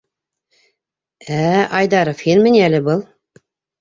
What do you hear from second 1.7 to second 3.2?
Айдаров, һинме ни әле был?